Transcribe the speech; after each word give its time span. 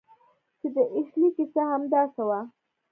چې 0.59 0.67
د 0.75 0.77
اشلي 0.97 1.29
کیسه 1.35 1.61
هم 1.69 1.71
همداسې 1.75 2.21
وه 2.27 2.39